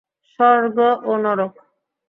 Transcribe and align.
স্বর্গ 0.29 0.77
ও 1.03 1.11
নরক। 1.23 1.53